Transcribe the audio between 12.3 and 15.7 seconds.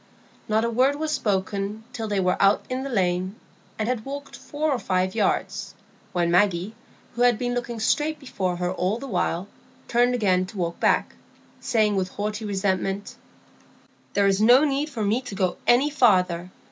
resentment,— "There is no need for me to go